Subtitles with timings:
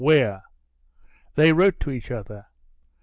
[0.03, 0.41] where?
[1.35, 2.47] They wrote to each other.